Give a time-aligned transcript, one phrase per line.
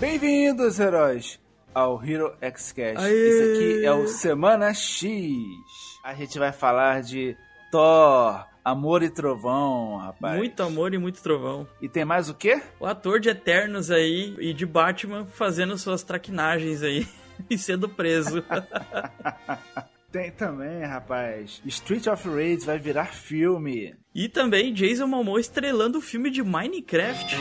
[0.00, 1.38] Bem-vindos, heróis,
[1.72, 3.04] ao Hero X Cash.
[3.04, 5.08] Esse aqui é o Semana X.
[6.04, 7.36] A gente vai falar de
[7.70, 10.36] Thor, Amor e Trovão, rapaz.
[10.36, 11.66] Muito amor e muito trovão.
[11.80, 12.60] E tem mais o quê?
[12.80, 17.06] O ator de Eternos aí e de Batman fazendo suas traquinagens aí
[17.48, 18.42] e sendo preso.
[20.12, 21.62] Tem também, rapaz.
[21.64, 23.94] Street of Rage vai virar filme.
[24.14, 27.34] e também Jason Momoa estrelando o filme de Minecraft.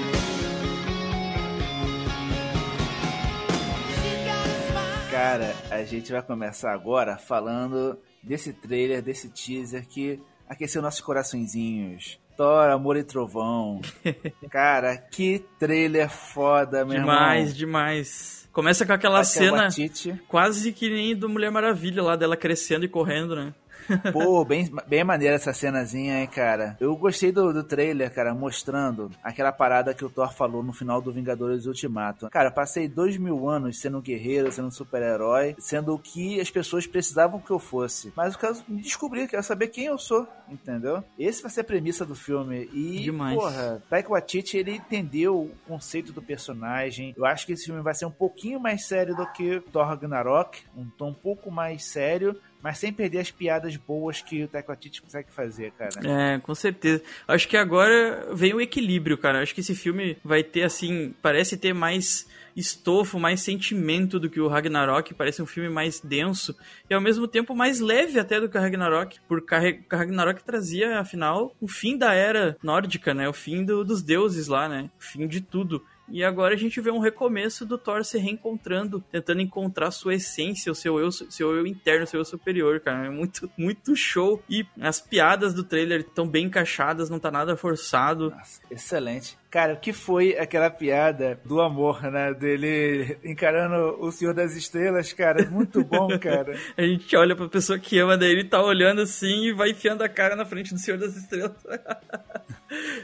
[5.11, 12.19] Cara, a gente vai começar agora falando desse trailer, desse teaser que aqueceu nossos coraçõezinhos.
[12.37, 13.81] Thor, Amor e Trovão.
[14.49, 17.57] Cara, que trailer foda, meu Demais, irmão.
[17.57, 18.40] demais.
[18.51, 20.21] Começa com aquela Taika cena Waititi.
[20.27, 23.53] quase que nem do Mulher Maravilha lá, dela crescendo e correndo, né?
[24.11, 26.77] Pô, bem, bem maneira essa cenazinha, hein, cara.
[26.79, 31.01] Eu gostei do, do trailer, cara, mostrando aquela parada que o Thor falou no final
[31.01, 32.29] do Vingadores Ultimato.
[32.29, 36.49] Cara, passei dois mil anos sendo um guerreiro, sendo um super-herói, sendo o que as
[36.49, 38.11] pessoas precisavam que eu fosse.
[38.15, 41.03] Mas eu quero me descobrir, quero saber quem eu sou, entendeu?
[41.17, 42.69] Esse vai ser a premissa do filme.
[42.73, 43.35] E, Demais.
[43.35, 47.13] porra, Taika Waititi, ele entendeu o conceito do personagem.
[47.15, 50.63] Eu acho que esse filme vai ser um pouquinho mais sério do que Thor Ragnarok,
[50.75, 54.69] um tom um pouco mais sério, mas sem perder as piadas boas que o Taika
[54.69, 55.91] Waititi consegue fazer, cara.
[56.35, 57.01] É, com certeza.
[57.27, 59.41] Acho que agora vem o equilíbrio, cara.
[59.41, 64.39] Acho que esse filme vai ter, assim, parece ter mais estofo, mais sentimento do que
[64.39, 65.13] o Ragnarok.
[65.13, 66.55] Parece um filme mais denso
[66.89, 69.19] e ao mesmo tempo mais leve até do que o Ragnarok.
[69.27, 69.55] Porque
[69.91, 73.27] o Ragnarok trazia, afinal, o fim da era nórdica, né?
[73.29, 74.89] O fim do- dos deuses lá, né?
[74.99, 75.83] O fim de tudo.
[76.11, 80.71] E agora a gente vê um recomeço do Thor se reencontrando, tentando encontrar sua essência,
[80.71, 83.07] o seu eu, seu eu interno, seu eu superior, cara.
[83.07, 84.43] É muito, muito show.
[84.49, 88.29] E as piadas do trailer estão bem encaixadas, não tá nada forçado.
[88.31, 89.37] Nossa, excelente.
[89.49, 92.33] Cara, o que foi aquela piada do amor, né?
[92.33, 95.45] Dele encarando o Senhor das Estrelas, cara.
[95.49, 96.57] Muito bom, cara.
[96.77, 100.03] A gente olha pra pessoa que ama, daí ele tá olhando assim e vai enfiando
[100.03, 101.57] a cara na frente do Senhor das Estrelas.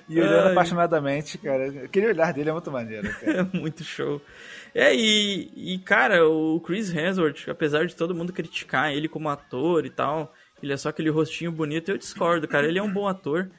[0.07, 0.51] E olhando Ai.
[0.51, 1.67] apaixonadamente, cara.
[1.83, 3.49] Aquele olhar dele é muito maneiro, cara.
[3.51, 4.21] É muito show.
[4.73, 9.85] É, e, e, cara, o Chris Hemsworth, apesar de todo mundo criticar ele como ator
[9.85, 12.67] e tal, ele é só aquele rostinho bonito, eu discordo, cara.
[12.67, 13.49] Ele é um bom ator,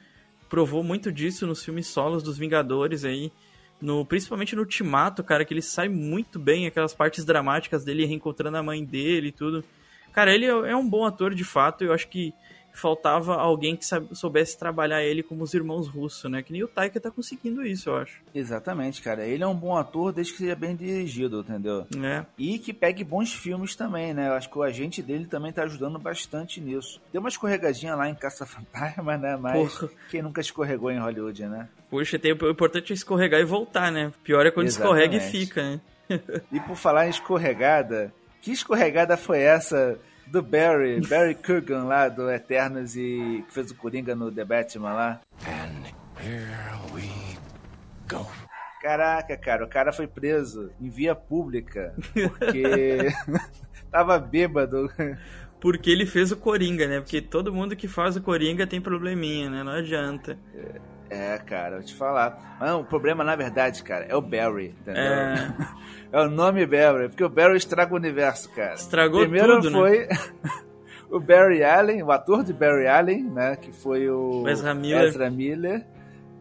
[0.49, 3.31] provou muito disso nos filmes solos dos Vingadores aí,
[3.81, 8.57] no, principalmente no Ultimato, cara, que ele sai muito bem, aquelas partes dramáticas dele reencontrando
[8.57, 9.63] a mãe dele e tudo.
[10.11, 12.33] Cara, ele é é um bom ator de fato, eu acho que
[12.73, 16.41] faltava alguém que soubesse trabalhar ele como os irmãos russos, né?
[16.41, 18.21] Que nem o Taika tá conseguindo isso, eu acho.
[18.33, 19.25] Exatamente, cara.
[19.25, 21.85] Ele é um bom ator desde que seja bem dirigido, entendeu?
[22.03, 22.25] É.
[22.37, 24.27] E que pegue bons filmes também, né?
[24.29, 27.01] Eu acho que o agente dele também tá ajudando bastante nisso.
[27.11, 29.35] Deu uma escorregadinha lá em Caça Fantasma, né?
[29.35, 29.91] Mas Porra.
[30.09, 31.67] quem nunca escorregou em Hollywood, né?
[31.89, 34.11] Puxa, tem, o importante é escorregar e voltar, né?
[34.23, 35.45] Pior é quando escorrega e Exatamente.
[35.45, 35.81] fica, né?
[36.51, 39.99] E por falar em escorregada, que escorregada foi essa
[40.31, 44.93] do Barry, Barry Coogan lá do Eternos e que fez o Coringa no The Batman
[44.93, 45.21] lá?
[48.81, 53.09] Caraca, cara, o cara foi preso em via pública porque
[53.91, 54.89] tava bêbado.
[55.59, 57.01] Porque ele fez o Coringa, né?
[57.01, 59.63] Porque todo mundo que faz o Coringa tem probleminha, né?
[59.63, 60.39] Não adianta.
[60.55, 60.79] É,
[61.45, 62.57] cara, vou te falar.
[62.59, 65.03] Mas o problema, na verdade, cara, é o Barry, entendeu?
[65.03, 65.53] É.
[66.11, 68.73] É, o nome Barry, porque o Barry estraga o universo, cara.
[68.73, 69.77] Estragou Primeiro tudo, né?
[69.77, 70.07] foi
[71.07, 73.55] o Barry Allen, o ator de Barry Allen, né?
[73.55, 75.03] Que foi o Ezra Miller.
[75.03, 75.85] Ezra Miller.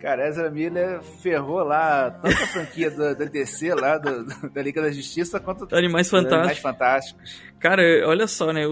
[0.00, 4.62] Cara, Ezra Miller ferrou lá tanto a franquia do- da DC lá, do- do- da
[4.62, 6.62] Liga da Justiça, quanto Animais dos Animais Fantásticos.
[6.62, 7.42] Fantásticos.
[7.58, 8.62] Cara, olha só, né?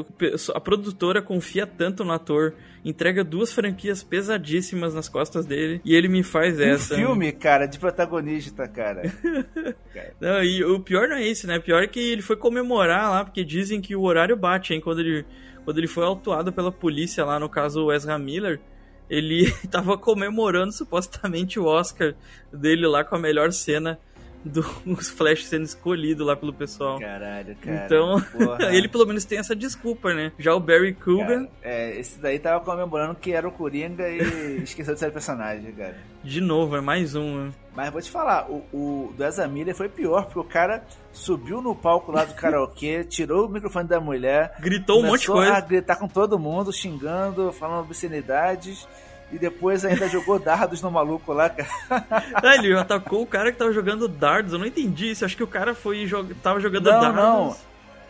[0.55, 2.55] A produtora confia tanto no ator,
[2.85, 6.95] entrega duas franquias pesadíssimas nas costas dele, e ele me faz Um essa.
[6.97, 7.03] né?
[7.05, 9.03] filme, cara, de protagonista, cara.
[10.21, 11.59] Não, e o pior não é esse, né?
[11.59, 14.81] O pior é que ele foi comemorar lá, porque dizem que o horário bate, hein?
[14.81, 15.25] Quando ele,
[15.65, 18.61] quando ele foi autuado pela polícia lá, no caso o Ezra Miller,
[19.09, 22.15] ele tava comemorando supostamente o Oscar
[22.53, 23.99] dele lá com a melhor cena
[24.45, 24.63] do
[25.17, 26.99] Flash sendo escolhido lá pelo pessoal.
[27.01, 27.85] Caralho, cara.
[27.85, 28.25] Então,
[28.73, 30.33] ele pelo menos tem essa desculpa, né?
[30.39, 34.63] Já o Barry Coogan, Cara, é, esse daí tava comemorando que era o Coringa e
[34.65, 35.97] esqueceu de ser personagem, cara.
[36.23, 37.47] de novo, é mais um.
[37.47, 37.53] né?
[37.75, 41.61] Mas vou te falar, o, o do Ezra Miller foi pior, porque o cara subiu
[41.61, 45.53] no palco lá do karaokê, tirou o microfone da mulher, Gritou um monte de coisa.
[45.53, 48.89] a gritar com todo mundo, xingando, falando obscenidades,
[49.33, 51.69] e depois ainda jogou dardos no maluco lá, cara.
[52.35, 54.53] Ah, ele atacou o cara que tava jogando dardos.
[54.53, 55.25] Eu não entendi isso.
[55.25, 56.33] Acho que o cara foi jog...
[56.35, 57.17] tava jogando Não, dardos.
[57.17, 57.57] não.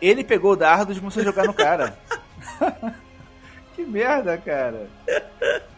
[0.01, 1.97] Ele pegou o dardo e começou a jogar no cara.
[3.75, 4.87] que merda, cara.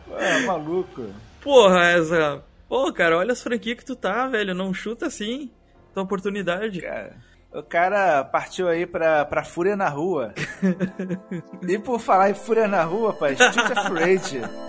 [0.05, 1.05] Pô, maluco.
[1.41, 2.43] Porra, essa.
[2.67, 4.53] Pô, cara, olha as franquias que tu tá, velho.
[4.53, 5.49] Não chuta assim.
[5.93, 6.81] Tua oportunidade.
[6.81, 7.15] Cara,
[7.53, 10.33] o cara partiu aí pra, pra Fúria na Rua.
[11.67, 14.68] e por falar em Fúria na Rua, pai, Street of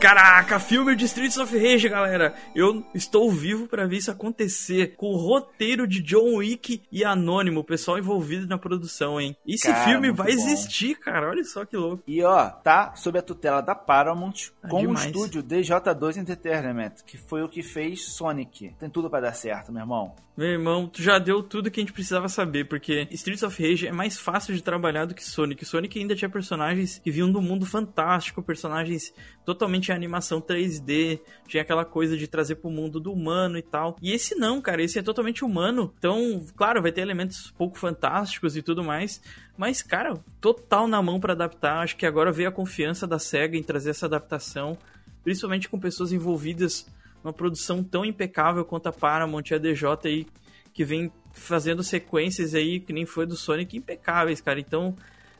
[0.00, 2.32] Caraca, filme de Streets of Rage, galera.
[2.54, 7.60] Eu estou vivo para ver isso acontecer com o roteiro de John Wick e Anônimo,
[7.60, 9.36] o pessoal envolvido na produção, hein?
[9.44, 10.32] Esse cara, filme vai bom.
[10.32, 11.28] existir, cara.
[11.28, 12.04] Olha só que louco.
[12.06, 15.06] E ó, tá sob a tutela da Paramount ah, com demais.
[15.06, 18.76] o estúdio DJ2 Entertainment, que foi o que fez Sonic.
[18.78, 20.14] Tem tudo para dar certo, meu irmão.
[20.38, 23.88] Meu irmão, tu já deu tudo que a gente precisava saber, porque Streets of Rage
[23.88, 25.64] é mais fácil de trabalhar do que Sonic.
[25.64, 29.12] Sonic ainda tinha personagens que vinham do mundo fantástico, personagens
[29.44, 31.18] totalmente em animação 3D,
[31.48, 33.96] tinha aquela coisa de trazer pro mundo do humano e tal.
[34.00, 35.92] E esse não, cara, esse é totalmente humano.
[35.98, 39.20] Então, claro, vai ter elementos pouco fantásticos e tudo mais,
[39.56, 41.82] mas, cara, total na mão para adaptar.
[41.82, 44.78] Acho que agora veio a confiança da SEGA em trazer essa adaptação,
[45.24, 46.86] principalmente com pessoas envolvidas
[47.22, 50.26] uma produção tão impecável quanto a Paramount e a DJ aí,
[50.72, 54.60] que vem fazendo sequências aí, que nem foi do Sonic, impecáveis, cara.
[54.60, 54.94] Então,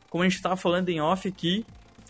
[0.09, 1.65] como a gente tava falando em off aqui,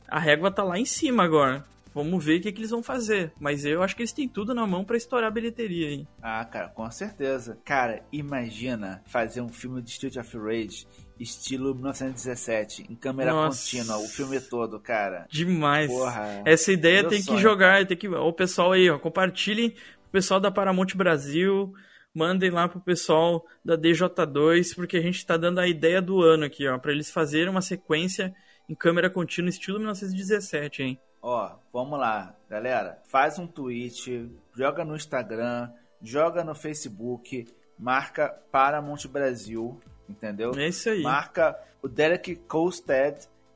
[0.08, 1.66] a régua tá lá em cima agora.
[1.94, 3.34] Vamos ver o que, que eles vão fazer.
[3.40, 6.08] Mas eu acho que eles têm tudo na mão para estourar a bilheteria aí.
[6.22, 7.58] Ah, cara, com certeza.
[7.66, 10.88] Cara, imagina fazer um filme de Street of Rage
[11.20, 13.60] estilo 1917, em câmera Nossa.
[13.60, 15.28] contínua, o filme todo, cara.
[15.30, 15.92] Demais.
[15.92, 17.38] Porra, Essa ideia tem sonho.
[17.38, 18.08] que jogar, tem que.
[18.08, 19.76] O pessoal aí, ó, compartilhem
[20.08, 21.74] o pessoal da Paramount Brasil,
[22.14, 26.46] mandem lá pro pessoal da DJ2, porque a gente tá dando a ideia do ano
[26.46, 28.34] aqui, ó, para eles fazerem uma sequência
[28.68, 31.00] em câmera contínua estilo 1917, hein.
[31.22, 33.02] Ó, vamos lá, galera.
[33.06, 35.70] Faz um tweet, joga no Instagram,
[36.02, 37.46] joga no Facebook,
[37.78, 39.78] marca Paramount Brasil
[40.10, 40.52] entendeu?
[40.58, 41.02] É isso aí.
[41.02, 43.16] Marca o Derek Kolstad,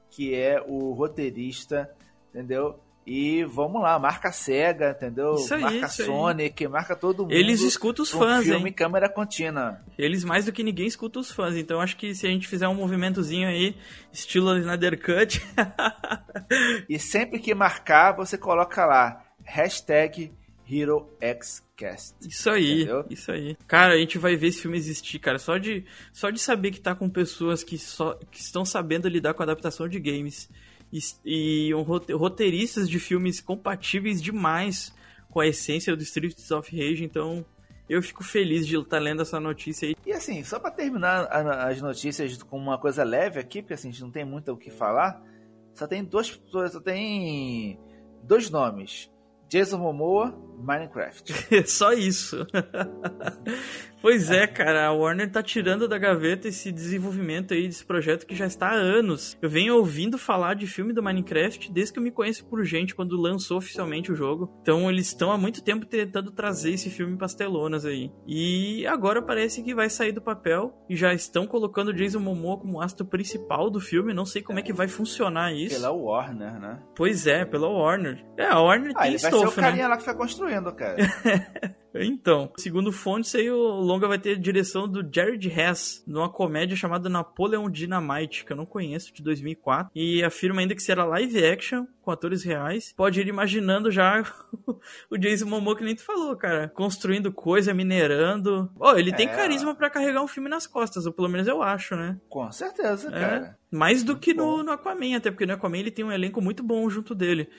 [0.09, 1.89] que é o roteirista,
[2.29, 2.79] entendeu?
[3.05, 5.33] E vamos lá, marca Sega, entendeu?
[5.33, 6.71] Isso aí, marca isso Sonic, aí.
[6.71, 7.33] marca todo mundo.
[7.33, 8.73] Eles escutam os fãs, filme hein?
[8.73, 9.81] câmera contínua.
[9.97, 11.57] Eles mais do que ninguém escutam os fãs.
[11.57, 13.75] Então acho que se a gente fizer um movimentozinho aí,
[14.11, 15.41] estilo Snyder Cut.
[16.87, 20.31] e sempre que marcar, você coloca lá, hashtag
[20.65, 21.72] HeroXcast.
[22.21, 23.05] Isso aí, entendeu?
[23.09, 23.57] isso aí.
[23.67, 25.39] Cara, a gente vai ver esse filme existir, cara.
[25.39, 29.33] Só de, só de saber que tá com pessoas que, só, que estão sabendo lidar
[29.33, 30.49] com a adaptação de games
[30.93, 30.99] e,
[31.69, 34.93] e um, roteiristas de filmes compatíveis demais
[35.29, 37.43] com a essência do Streets of Rage, então
[37.89, 39.95] eu fico feliz de estar lendo essa notícia aí.
[40.05, 41.25] E assim, só para terminar
[41.67, 44.57] as notícias com uma coisa leve aqui, porque assim, a gente não tem muito o
[44.57, 45.21] que falar,
[45.73, 47.79] só tem duas só tem
[48.21, 49.11] dois nomes.
[49.49, 51.33] Jason Momoa, Minecraft.
[51.67, 52.45] Só isso.
[54.01, 58.35] pois é, cara, a Warner tá tirando da gaveta esse desenvolvimento aí desse projeto que
[58.35, 59.37] já está há anos.
[59.41, 62.95] Eu venho ouvindo falar de filme do Minecraft desde que eu me conheço por gente,
[62.95, 64.51] quando lançou oficialmente o jogo.
[64.61, 68.11] Então eles estão há muito tempo tentando trazer esse filme pastelonas aí.
[68.27, 72.57] E agora parece que vai sair do papel e já estão colocando o Jason Momoa
[72.57, 74.13] como astro principal do filme.
[74.13, 75.75] Não sei como é que vai funcionar isso.
[75.75, 76.79] Pela Warner, né?
[76.95, 78.23] Pois é, pela Warner.
[78.37, 79.89] É, a Warner ah, tem estofo, ser o carinha né?
[79.89, 80.13] lá que foi
[80.61, 80.97] construindo, cara.
[81.95, 87.09] Então, segundo fontes aí, o longa vai ter direção do Jared Hess, numa comédia chamada
[87.09, 91.85] Napoleon Dynamite, que eu não conheço, de 2004, e afirma ainda que será live action,
[92.01, 92.93] com atores reais.
[92.95, 94.23] Pode ir imaginando já
[95.09, 98.71] o Jason Momoa que nem tu falou, cara, construindo coisa, minerando.
[98.79, 99.15] Oh, ele é.
[99.15, 102.19] tem carisma para carregar um filme nas costas, ou pelo menos eu acho, né?
[102.29, 103.19] Com certeza, é.
[103.19, 103.57] cara.
[103.71, 106.61] Mais do que no, no Aquaman, até porque no Aquaman ele tem um elenco muito
[106.61, 107.49] bom junto dele.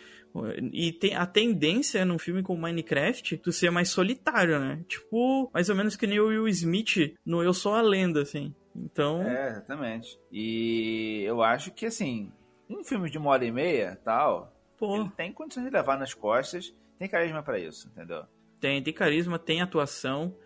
[0.72, 4.84] E tem a tendência num filme como Minecraft tu ser mais solitário, né?
[4.88, 8.54] Tipo, mais ou menos que nem o Will Smith no Eu Sou a Lenda, assim.
[8.74, 9.22] Então.
[9.22, 10.18] É, exatamente.
[10.32, 12.32] E eu acho que, assim,
[12.68, 14.96] um filme de uma hora e meia, tal, Pô.
[14.96, 18.24] ele tem condições de levar nas costas, tem carisma para isso, entendeu?
[18.60, 20.36] Tem, tem carisma, tem atuação.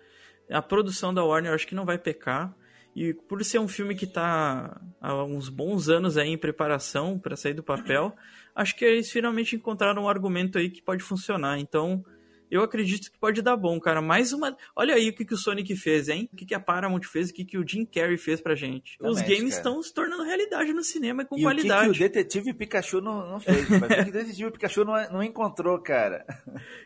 [0.51, 2.55] A produção da Warner eu acho que não vai pecar.
[2.97, 7.37] E por ser um filme que tá há uns bons anos aí em preparação para
[7.37, 8.13] sair do papel,
[8.55, 11.61] acho que eles finalmente encontraram um argumento aí que pode funcionar.
[11.61, 12.05] Então,
[12.51, 14.01] eu acredito que pode dar bom, cara.
[14.01, 14.57] Mais uma.
[14.75, 16.29] Olha aí o que, que o Sonic fez, hein?
[16.33, 18.97] O que, que a Paramount fez, o que, que o Jim Carrey fez pra gente.
[19.01, 21.91] Os games estão se tornando realidade no cinema com e qualidade.
[21.91, 23.81] O que, que o Detetive Pikachu não, não fez, o que o
[24.13, 26.25] Detetive Pikachu não, não encontrou, cara.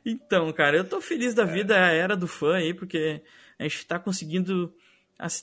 [0.04, 3.22] Então, cara, eu tô feliz da vida, é a era do fã aí, porque
[3.58, 4.74] a gente tá conseguindo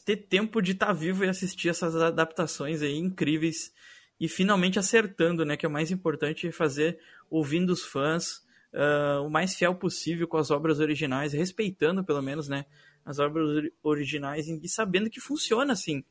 [0.06, 3.72] ter tempo de estar tá vivo e assistir essas adaptações aí incríveis
[4.20, 5.56] e finalmente acertando, né?
[5.56, 7.00] Que é o mais importante é fazer
[7.30, 12.48] ouvindo os fãs uh, o mais fiel possível com as obras originais, respeitando pelo menos,
[12.48, 12.66] né?
[13.06, 16.04] As obras originais e sabendo que funciona assim.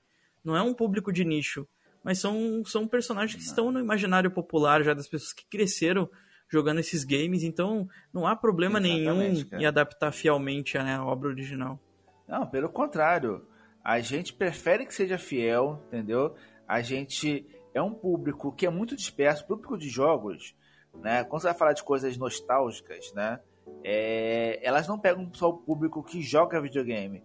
[0.44, 1.68] Não é um público de nicho,
[2.02, 6.08] mas são, são personagens que estão no imaginário popular já das pessoas que cresceram
[6.48, 9.62] jogando esses games, então não há problema Exatamente, nenhum cara.
[9.62, 11.78] em adaptar fielmente né, a obra original.
[12.26, 13.46] Não, pelo contrário.
[13.84, 16.34] A gente prefere que seja fiel, entendeu?
[16.66, 20.54] A gente é um público que é muito disperso, público de jogos,
[20.94, 21.24] né?
[21.24, 23.40] Quando você vai falar de coisas nostálgicas, né?
[23.84, 27.22] É, elas não pegam só o público que joga videogame.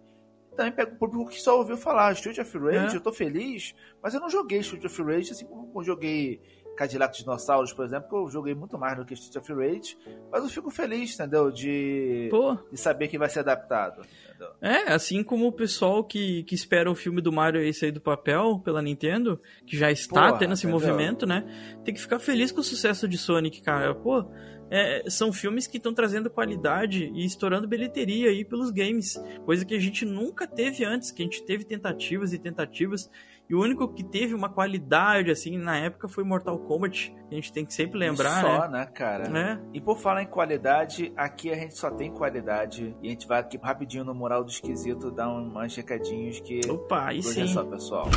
[0.56, 2.96] Também pega o público que só ouviu falar Street of Rage, é.
[2.96, 6.40] eu tô feliz, mas eu não joguei Street of Rage assim como eu joguei
[6.76, 9.96] Cadillac Dinossauros, por exemplo, que eu joguei muito mais do que Street of Rage,
[10.30, 11.50] mas eu fico feliz, entendeu?
[11.50, 12.30] De,
[12.70, 14.02] de saber que vai ser adaptado.
[14.28, 14.50] Entendeu?
[14.60, 18.00] É, assim como o pessoal que, que espera o filme do Mario aí sair do
[18.00, 20.88] papel pela Nintendo, que já está Porra, tendo esse entendeu?
[20.88, 21.44] movimento, né?
[21.84, 23.94] Tem que ficar feliz com o sucesso de Sonic, cara.
[23.94, 24.24] Pô,
[24.70, 29.14] é, são filmes que estão trazendo qualidade e estourando bilheteria aí pelos games,
[29.44, 33.10] coisa que a gente nunca teve antes, que a gente teve tentativas e tentativas
[33.48, 37.14] e o único que teve uma qualidade, assim, na época foi Mortal Kombat.
[37.30, 38.78] A gente tem que sempre lembrar, só, né?
[38.78, 39.24] né, cara?
[39.38, 39.60] É.
[39.74, 42.96] E por falar em qualidade, aqui a gente só tem qualidade.
[43.02, 46.60] E a gente vai aqui rapidinho no Moral do Esquisito dar uns recadinhos que...
[46.70, 47.46] Opa, aí sim.
[47.46, 48.08] só, pessoal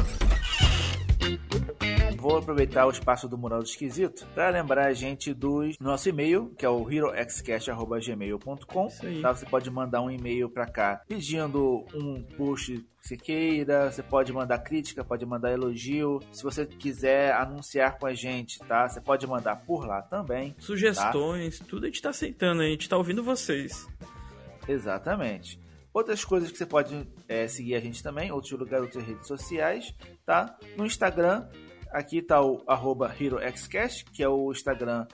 [2.28, 6.54] vou aproveitar o espaço do Mural do Esquisito para lembrar a gente do nosso e-mail,
[6.58, 8.88] que é o heroxcast.gmail.com.
[9.22, 9.34] Tá?
[9.34, 14.34] Você pode mandar um e-mail para cá pedindo um post que você queira, você pode
[14.34, 16.20] mandar crítica, pode mandar elogio.
[16.34, 18.90] Se você quiser anunciar com a gente, tá?
[18.90, 20.52] Você pode mandar por lá também.
[20.52, 20.62] Tá?
[20.62, 21.66] Sugestões, tá?
[21.70, 23.88] tudo a gente tá aceitando, a gente tá ouvindo vocês.
[24.68, 25.58] Exatamente.
[25.94, 29.96] Outras coisas que você pode é, seguir a gente também, outros lugares, outras redes sociais,
[30.26, 30.58] tá?
[30.76, 31.48] No Instagram,
[31.92, 35.08] Aqui está o arroba HeroXcast, que é o Instagram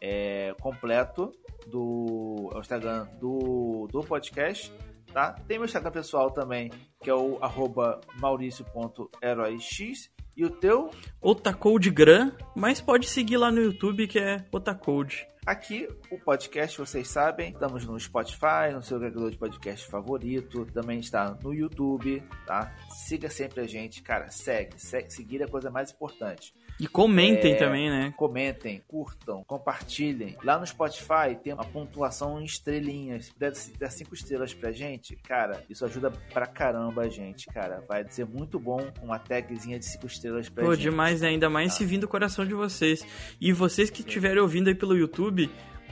[0.00, 1.32] é, completo
[1.66, 4.72] do, é o Instagram do, do podcast.
[5.12, 5.32] Tá?
[5.46, 6.70] Tem meu Instagram pessoal também,
[7.02, 10.10] que é o arroba mauricio.heroix.
[10.36, 10.90] E o teu?
[11.20, 15.26] Otacode Gran, mas pode seguir lá no YouTube que é Otacode.
[15.48, 21.00] Aqui, o podcast, vocês sabem, estamos no Spotify, no seu agregador de podcast favorito, também
[21.00, 22.70] está no YouTube, tá?
[22.90, 26.52] Siga sempre a gente, cara, segue, segue seguir é a coisa mais importante.
[26.80, 28.14] E comentem é, também, né?
[28.16, 30.36] Comentem, curtam, compartilhem.
[30.44, 33.32] Lá no Spotify tem uma pontuação em estrelinhas.
[33.54, 37.82] Se der cinco estrelas pra gente, cara, isso ajuda pra caramba a gente, cara.
[37.88, 40.84] Vai ser muito bom uma tagzinha de cinco estrelas pra Pô, gente.
[40.84, 41.28] Pô, demais, né?
[41.28, 41.78] Ainda mais tá.
[41.78, 43.04] se vindo do coração de vocês.
[43.40, 45.37] E vocês que estiverem ouvindo aí pelo YouTube,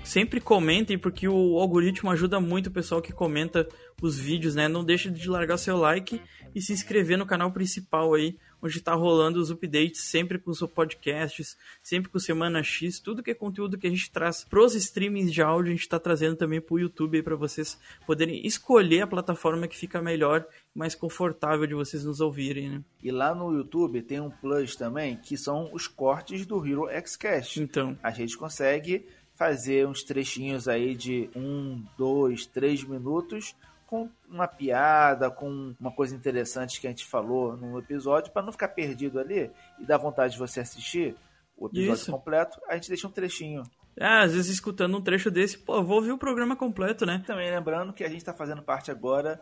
[0.07, 3.69] sempre comentem, porque o algoritmo ajuda muito o pessoal que comenta
[4.01, 4.69] os vídeos, né?
[4.69, 6.23] Não deixe de largar seu like
[6.55, 10.61] e se inscrever no canal principal aí, onde está rolando os updates sempre com os
[10.61, 15.33] podcasts, sempre com Semana X, tudo que é conteúdo que a gente traz pros streamings
[15.33, 19.07] de áudio, a gente está trazendo também pro YouTube aí para vocês poderem escolher a
[19.07, 22.85] plataforma que fica melhor mais confortável de vocês nos ouvirem, né?
[23.03, 27.61] E lá no YouTube tem um plus também, que são os cortes do Hero Xcast.
[27.61, 27.99] Então.
[28.03, 33.55] A gente consegue fazer uns trechinhos aí de um, dois, três minutos
[33.87, 38.51] com uma piada, com uma coisa interessante que a gente falou no episódio, para não
[38.51, 41.15] ficar perdido ali e dar vontade de você assistir
[41.57, 42.11] o episódio Isso.
[42.11, 43.63] completo, a gente deixa um trechinho.
[43.97, 47.23] É, às vezes escutando um trecho desse, pô, vou ouvir o programa completo, né?
[47.27, 49.41] Também lembrando que a gente está fazendo parte agora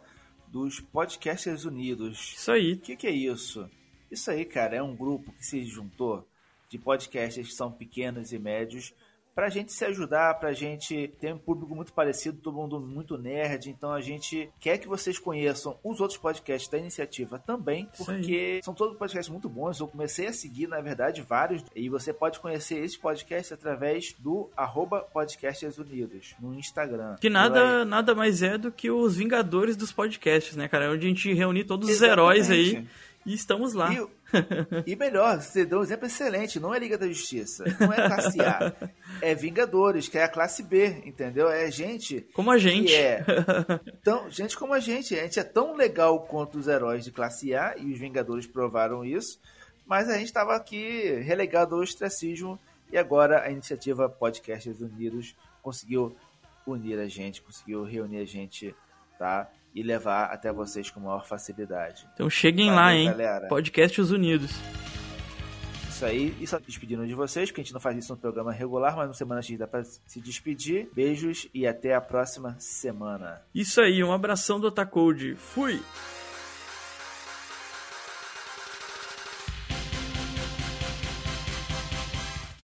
[0.49, 2.35] dos Podcasters Unidos.
[2.37, 2.75] Isso aí.
[2.75, 3.69] O que, que é isso?
[4.11, 6.29] Isso aí, cara, é um grupo que se juntou
[6.69, 8.95] de podcasters que são pequenos e médios
[9.35, 12.81] para a gente se ajudar, para a gente ter um público muito parecido, todo mundo
[12.81, 13.69] muito nerd.
[13.69, 18.75] Então a gente quer que vocês conheçam os outros podcasts da iniciativa também, porque são
[18.75, 19.81] todos podcasts muito bons.
[19.81, 21.65] Eu comecei a seguir, na verdade, vários.
[21.75, 27.17] E você pode conhecer esse podcast através do arroba Podcasts Unidos no Instagram.
[27.21, 30.93] Que nada, nada mais é do que os Vingadores dos podcasts, né, cara?
[30.93, 32.87] Onde a gente reúne todos os heróis aí
[33.25, 33.93] e estamos lá.
[33.93, 34.07] E,
[34.87, 36.59] e, melhor, você deu um exemplo excelente.
[36.61, 38.73] Não é Liga da Justiça, não é classe A.
[39.21, 41.49] é Vingadores, que é a classe B, entendeu?
[41.49, 42.27] É gente.
[42.33, 42.95] Como a gente.
[42.95, 43.25] é.
[44.03, 45.19] Tão, gente como a gente.
[45.19, 49.05] A gente é tão legal quanto os heróis de classe A, e os Vingadores provaram
[49.05, 49.41] isso.
[49.87, 52.59] Mas a gente estava aqui relegado ao ostracismo.
[52.93, 56.15] E agora a iniciativa Podcasts Unidos conseguiu
[56.67, 58.75] unir a gente, conseguiu reunir a gente,
[59.19, 59.51] tá?
[59.75, 62.07] E levar até vocês com maior facilidade.
[62.15, 63.07] Então cheguem Valeu, lá, hein?
[63.07, 63.49] Galera.
[63.49, 64.53] Podcasts Unidos.
[65.89, 68.53] Isso aí, e só despedindo de vocês, porque a gente não faz isso no programa
[68.53, 70.89] regular, mas no Semana X dá pra se despedir.
[70.93, 73.41] Beijos e até a próxima semana.
[73.55, 75.37] Isso aí, um abração do Otacode.
[75.37, 75.81] Fui!